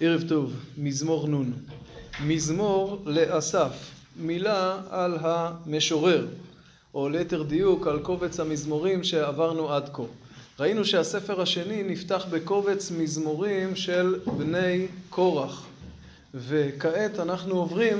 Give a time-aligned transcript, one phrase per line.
[0.00, 1.52] ערב טוב, מזמור נ'
[2.26, 6.26] מזמור לאסף, מילה על המשורר,
[6.94, 10.02] או ליתר דיוק על קובץ המזמורים שעברנו עד כה.
[10.58, 15.66] ראינו שהספר השני נפתח בקובץ מזמורים של בני קורח,
[16.34, 17.98] וכעת אנחנו עוברים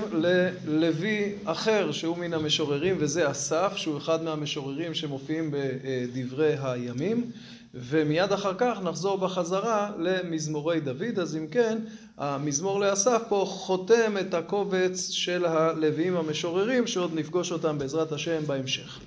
[0.66, 7.30] ללוי אחר שהוא מן המשוררים, וזה אסף, שהוא אחד מהמשוררים שמופיעים בדברי הימים,
[7.74, 11.18] ומיד אחר כך נחזור בחזרה למזמורי דוד.
[11.22, 11.78] אז אם כן,
[12.18, 19.00] המזמור לאסף פה חותם את הקובץ של הלוויים המשוררים, שעוד נפגוש אותם בעזרת השם בהמשך.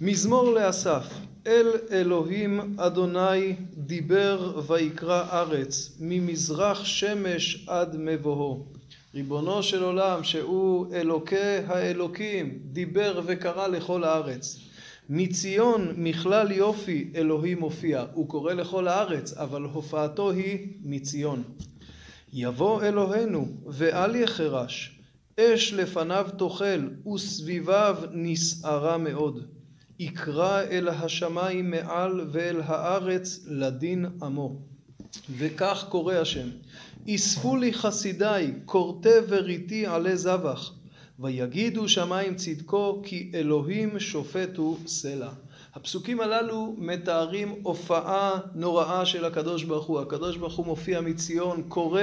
[0.00, 1.04] מזמור לאסף:
[1.46, 8.64] אל אלוהים אדוני דיבר ויקרא ארץ, ממזרח שמש עד מבואו.
[9.14, 14.71] ריבונו של עולם, שהוא אלוקי האלוקים, דיבר וקרא לכל הארץ.
[15.08, 21.42] מציון מכלל יופי אלוהים מופיע, הוא קורא לכל הארץ, אבל הופעתו היא מציון.
[22.32, 25.00] יבוא אלוהינו ואל יחרש,
[25.40, 29.46] אש לפניו תאכל וסביביו נסערה מאוד.
[29.98, 34.60] יקרא אל השמיים מעל ואל הארץ לדין עמו.
[35.38, 36.48] וכך קורא השם,
[37.14, 40.72] אספו לי חסידיי, כורתי וריתי עלי זבח.
[41.22, 45.30] ויגידו שמיים צדקו כי אלוהים שופט הוא סלע.
[45.74, 50.00] הפסוקים הללו מתארים הופעה נוראה של הקדוש ברוך הוא.
[50.00, 52.02] הקדוש ברוך הוא מופיע מציון, קורא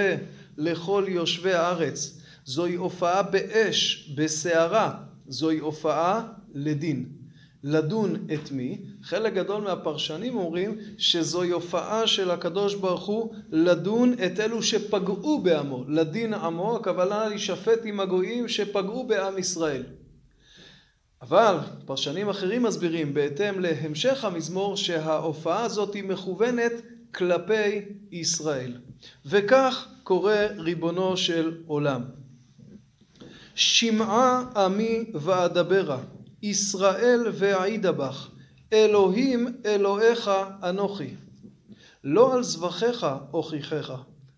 [0.57, 2.21] לכל יושבי הארץ.
[2.45, 4.93] זוהי הופעה באש, בסערה.
[5.27, 7.18] זוהי הופעה לדין.
[7.63, 8.77] לדון את מי?
[9.03, 15.83] חלק גדול מהפרשנים אומרים שזוהי הופעה של הקדוש ברוך הוא לדון את אלו שפגעו בעמו.
[15.87, 19.83] לדין עמו, הכוונה להישפט עם הגויים שפגעו בעם ישראל.
[21.21, 26.71] אבל פרשנים אחרים מסבירים בהתאם להמשך המזמור שההופעה הזאת היא מכוונת
[27.15, 28.73] כלפי ישראל.
[29.25, 32.01] וכך קורא ריבונו של עולם.
[33.55, 35.99] שמעה עמי ואדברה
[36.43, 38.29] ישראל ואעידה בך,
[38.73, 40.31] אלוהים אלוהיך
[40.63, 41.09] אנוכי.
[42.03, 43.93] לא על זבחיך אוכיחך,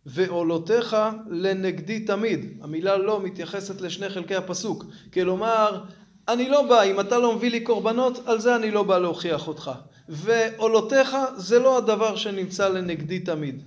[0.06, 0.98] ועולותיך
[1.30, 2.58] לנגדי תמיד.
[2.62, 4.86] המילה לא מתייחסת לשני חלקי הפסוק.
[5.14, 5.84] כלומר,
[6.28, 9.48] אני לא בא, אם אתה לא מביא לי קורבנות, על זה אני לא בא להוכיח
[9.48, 9.72] אותך.
[10.10, 13.62] ועולותיך זה לא הדבר שנמצא לנגדי תמיד.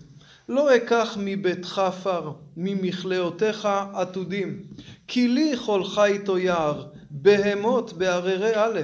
[0.49, 4.63] לא אקח מביתך פר, ממכלאותיך עתודים.
[5.09, 6.85] כי לי כל חיתו יער,
[7.25, 8.81] בהמות בהררי א',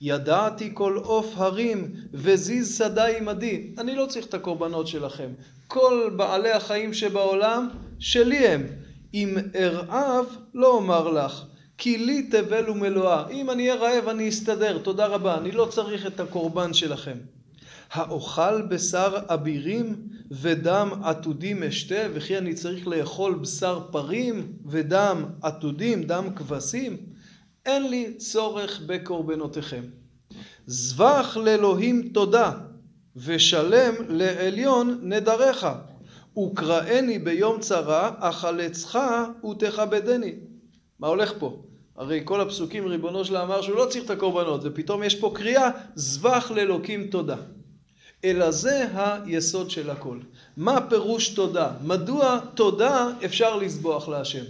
[0.00, 3.74] ידעתי כל עוף הרים וזיז שדה עמדי.
[3.78, 5.28] אני לא צריך את הקורבנות שלכם.
[5.66, 7.68] כל בעלי החיים שבעולם
[7.98, 8.66] שלי הם.
[9.14, 11.44] אם ארעב לא אומר לך,
[11.78, 13.28] כי לי תבל ומלואה.
[13.28, 17.16] אם אני אהיה רעב אני אסתדר, תודה רבה, אני לא צריך את הקורבן שלכם.
[17.92, 19.96] האוכל בשר אבירים
[20.30, 27.11] ודם עתודים אשתה, וכי אני צריך לאכול בשר פרים ודם עתודים, דם כבשים?
[27.66, 29.82] אין לי צורך בקורבנותיכם.
[30.66, 32.52] זבח לאלוהים תודה,
[33.16, 35.66] ושלם לעליון נדריך.
[36.38, 38.98] וקראני ביום צרה, אחלצך
[39.50, 40.34] ותכבדני.
[40.98, 41.62] מה הולך פה?
[41.96, 45.70] הרי כל הפסוקים ריבונו שלה אמר שהוא לא צריך את הקורבנות, ופתאום יש פה קריאה,
[45.94, 47.36] זבח לאלוקים תודה.
[48.24, 50.18] אלא זה היסוד של הכל.
[50.56, 51.70] מה פירוש תודה?
[51.84, 54.44] מדוע תודה אפשר לסבוח להשם?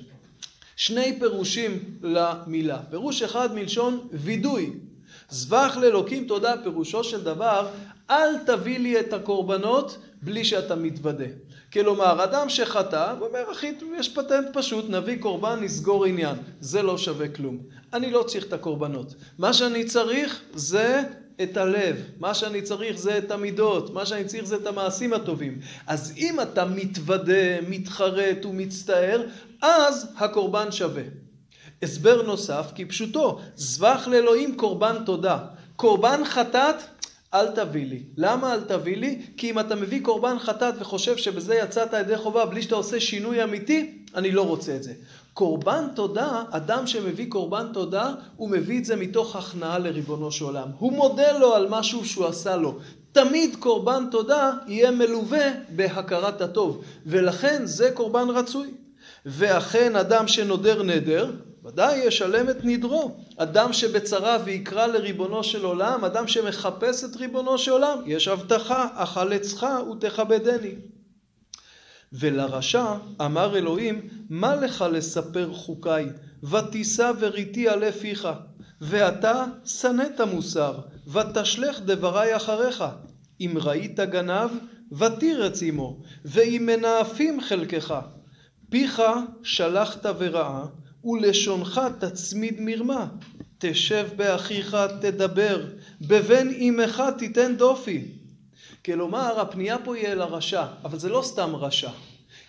[0.82, 2.78] שני פירושים למילה.
[2.90, 4.72] פירוש אחד מלשון וידוי.
[5.30, 7.68] זבח לאלוקים תודה פירושו של דבר
[8.10, 11.24] אל תביא לי את הקורבנות בלי שאתה מתוודה.
[11.72, 16.98] כלומר אדם שחטא הוא אומר אחי יש פטנט פשוט נביא קורבן נסגור עניין זה לא
[16.98, 17.58] שווה כלום
[17.92, 21.02] אני לא צריך את הקורבנות מה שאני צריך זה
[21.42, 25.58] את הלב, מה שאני צריך זה את המידות, מה שאני צריך זה את המעשים הטובים.
[25.86, 29.22] אז אם אתה מתוודה, מתחרט ומצטער,
[29.62, 31.02] אז הקורבן שווה.
[31.82, 35.38] הסבר נוסף, כי פשוטו, זבח לאלוהים קורבן תודה.
[35.76, 36.76] קורבן חטאת,
[37.34, 38.02] אל תביא לי.
[38.16, 39.22] למה אל תביא לי?
[39.36, 43.44] כי אם אתה מביא קורבן חטאת וחושב שבזה יצאת ידי חובה בלי שאתה עושה שינוי
[43.44, 44.92] אמיתי, אני לא רוצה את זה.
[45.34, 50.68] קורבן תודה, אדם שמביא קורבן תודה, הוא מביא את זה מתוך הכנעה לריבונו של עולם.
[50.78, 52.78] הוא מודה לו על משהו שהוא עשה לו.
[53.12, 58.70] תמיד קורבן תודה יהיה מלווה בהכרת הטוב, ולכן זה קורבן רצוי.
[59.26, 61.30] ואכן אדם שנודר נדר,
[61.64, 63.16] ודאי ישלם את נדרו.
[63.36, 69.66] אדם שבצרה ויקרא לריבונו של עולם, אדם שמחפש את ריבונו של עולם, יש הבטחה, אחלצך
[69.92, 70.74] ותכבדני.
[72.12, 74.00] ולרשע אמר אלוהים,
[74.30, 76.06] מה לך לספר חוקיי,
[76.50, 78.28] ותישא וריתי עלי פיך,
[78.80, 80.78] ואתה שנאת מוסר,
[81.12, 82.84] ותשלך דברי אחריך.
[83.40, 84.50] אם ראית גנב,
[84.92, 87.94] ותירץ עמו, ואם מנאפים חלקך.
[88.70, 89.02] פיך
[89.42, 90.66] שלחת ורעה,
[91.04, 93.06] ולשונך תצמיד מרמה.
[93.58, 95.64] תשב באחיך תדבר,
[96.00, 98.21] בבן אמך תיתן דופי.
[98.84, 101.90] כלומר, הפנייה פה היא אל הרשע, אבל זה לא סתם רשע.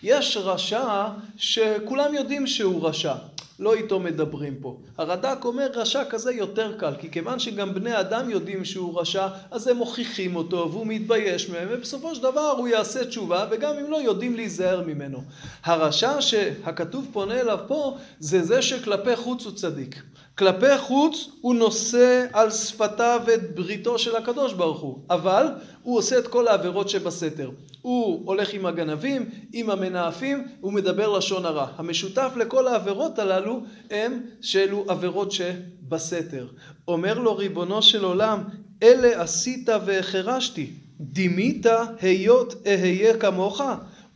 [0.03, 1.07] יש רשע
[1.37, 3.13] שכולם יודעים שהוא רשע.
[3.59, 4.77] לא איתו מדברים פה.
[4.97, 9.67] הרד"ק אומר רשע כזה יותר קל, כי כיוון שגם בני אדם יודעים שהוא רשע, אז
[9.67, 13.97] הם מוכיחים אותו והוא מתבייש מהם, ובסופו של דבר הוא יעשה תשובה, וגם אם לא,
[13.97, 15.23] יודעים להיזהר ממנו.
[15.63, 20.01] הרשע שהכתוב פונה אליו פה, זה זה שכלפי חוץ הוא צדיק.
[20.37, 25.47] כלפי חוץ הוא נושא על שפתיו את בריתו של הקדוש ברוך הוא, אבל
[25.83, 27.49] הוא עושה את כל העבירות שבסתר.
[27.81, 31.67] הוא הולך עם הגנבים, עם המנאפים, הוא מדבר לשון הרע.
[31.77, 36.47] המשותף לכל העבירות הללו הם שאלו עבירות שבסתר.
[36.87, 38.43] אומר לו ריבונו של עולם,
[38.83, 41.65] אלה עשית והחרשתי, דימית
[42.01, 43.61] היות אהיה כמוך,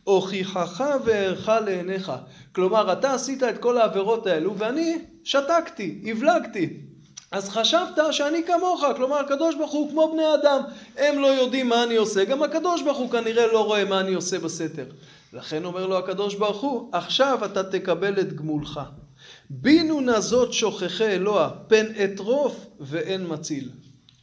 [0.04, 2.12] הוכיחך וארך לעיניך.
[2.52, 6.68] כלומר, אתה עשית את כל העבירות האלו ואני שתקתי, הבלגתי.
[7.30, 10.60] אז חשבת שאני כמוך, כלומר הקדוש ברוך הוא כמו בני אדם,
[10.96, 14.14] הם לא יודעים מה אני עושה, גם הקדוש ברוך הוא כנראה לא רואה מה אני
[14.14, 14.84] עושה בסתר.
[15.32, 18.80] לכן אומר לו הקדוש ברוך הוא, עכשיו אתה תקבל את גמולך.
[19.50, 23.68] בינו נזות שוכחי אלוה, פן אטרוף ואין מציל.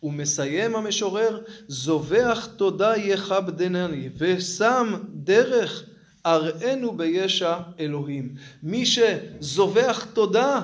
[0.03, 5.83] ומסיים המשורר, זובח תודה יכבדנני, ושם דרך
[6.25, 8.35] אראנו בישע אלוהים.
[8.63, 10.61] מי שזובח תודה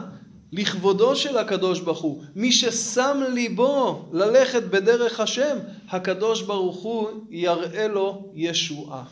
[0.51, 5.57] לכבודו של הקדוש ברוך הוא, מי ששם ליבו ללכת בדרך השם,
[5.89, 9.03] הקדוש ברוך הוא יראה לו ישועה.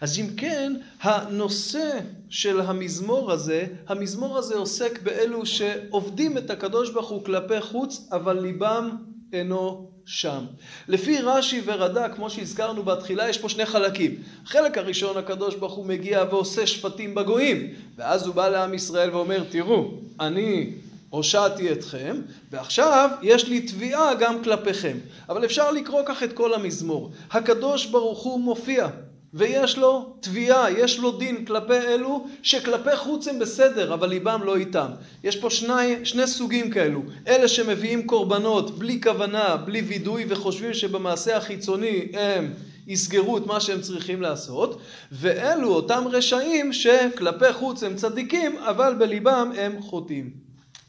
[0.00, 7.08] אז אם כן, הנושא של המזמור הזה, המזמור הזה עוסק באלו שעובדים את הקדוש ברוך
[7.08, 8.96] הוא כלפי חוץ, אבל ליבם
[9.32, 10.44] אינו שם.
[10.88, 14.14] לפי רש"י ורד"ק, כמו שהזכרנו בתחילה, יש פה שני חלקים.
[14.44, 17.66] החלק הראשון, הקדוש ברוך הוא מגיע ועושה שפטים בגויים,
[17.96, 19.90] ואז הוא בא לעם ישראל ואומר, תראו,
[20.20, 20.72] אני
[21.10, 22.16] הושעתי אתכם,
[22.50, 24.98] ועכשיו יש לי תביעה גם כלפיכם.
[25.28, 27.10] אבל אפשר לקרוא כך את כל המזמור.
[27.30, 28.88] הקדוש ברוך הוא מופיע.
[29.34, 34.56] ויש לו תביעה, יש לו דין כלפי אלו שכלפי חוץ הם בסדר, אבל ליבם לא
[34.56, 34.86] איתם.
[35.24, 41.36] יש פה שני, שני סוגים כאלו, אלה שמביאים קורבנות בלי כוונה, בלי וידוי, וחושבים שבמעשה
[41.36, 42.52] החיצוני הם
[42.86, 44.80] יסגרו את מה שהם צריכים לעשות,
[45.12, 50.30] ואלו אותם רשעים שכלפי חוץ הם צדיקים, אבל בליבם הם חוטאים.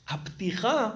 [0.09, 0.89] הפתיחה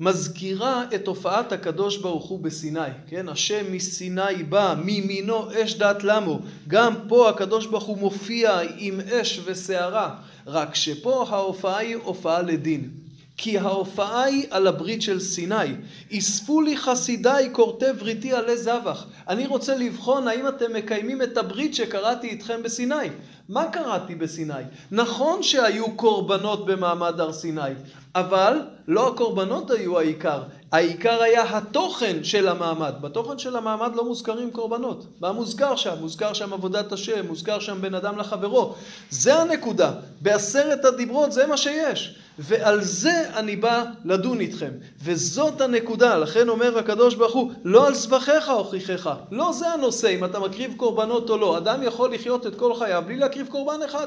[0.00, 3.28] מזכירה את הופעת הקדוש ברוך הוא בסיני, כן?
[3.28, 6.38] השם מסיני בא, מימינו אש דת למו.
[6.68, 10.14] גם פה הקדוש ברוך הוא מופיע עם אש וסערה,
[10.46, 12.90] רק שפה ההופעה היא הופעה לדין.
[13.36, 15.74] כי ההופעה היא על הברית של סיני.
[16.18, 19.06] אספו לי חסידיי כורתי בריתי עלי זבח.
[19.28, 23.08] אני רוצה לבחון האם אתם מקיימים את הברית שקראתי איתכם בסיני.
[23.48, 24.62] מה קראתי בסיני?
[24.90, 27.70] נכון שהיו קורבנות במעמד הר סיני,
[28.14, 30.42] אבל לא הקורבנות היו העיקר,
[30.72, 32.94] העיקר היה התוכן של המעמד.
[33.00, 35.04] בתוכן של המעמד לא מוזכרים קורבנות.
[35.20, 35.94] מה מוזכר שם?
[36.00, 38.74] מוזכר שם עבודת השם, מוזכר שם בין אדם לחברו.
[39.10, 39.92] זה הנקודה.
[40.20, 42.18] בעשרת הדיברות זה מה שיש.
[42.38, 44.70] ועל זה אני בא לדון איתכם.
[45.02, 46.18] וזאת הנקודה.
[46.18, 49.10] לכן אומר הקדוש ברוך הוא, לא על זבחיך הוכיחך.
[49.30, 51.58] לא זה הנושא, אם אתה מקריב קורבנות או לא.
[51.58, 54.06] אדם יכול לחיות את כל חייו בלי להקריב קורבן אחד.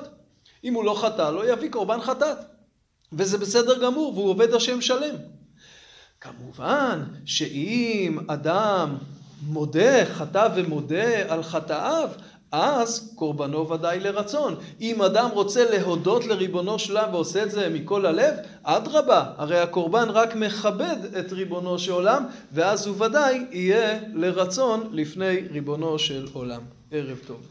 [0.64, 2.55] אם הוא לא חטא, לא יביא קורבן חטאת.
[3.18, 5.16] וזה בסדר גמור, והוא עובד השם שלם.
[6.22, 8.98] כמובן שאם אדם
[9.48, 12.10] מודה, חטא ומודה על חטאיו,
[12.52, 14.56] אז קורבנו ודאי לרצון.
[14.82, 20.10] אם אדם רוצה להודות לריבונו של עולם ועושה את זה מכל הלב, אדרבה, הרי הקורבן
[20.10, 26.62] רק מכבד את ריבונו של עולם, ואז הוא ודאי יהיה לרצון לפני ריבונו של עולם.
[26.92, 27.48] ערב טוב.